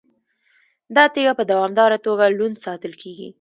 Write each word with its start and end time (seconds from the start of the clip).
دا 0.95 1.03
تیږه 1.13 1.33
په 1.39 1.43
دوامداره 1.51 1.97
توګه 2.05 2.25
لوند 2.37 2.61
ساتل 2.65 2.93
کیږي. 3.01 3.29